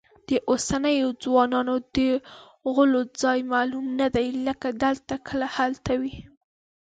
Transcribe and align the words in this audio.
د 0.29 0.31
اوسنیو 0.51 1.09
ځوانانو 1.23 1.75
د 1.97 1.99
غولو 2.73 3.01
ځای 3.21 3.39
معلوم 3.53 3.85
نه 3.99 4.07
دی، 4.15 4.27
کله 4.31 4.71
دلته 4.83 5.13
کله 5.27 5.47
هلته 5.57 5.91
وي. 6.01 6.15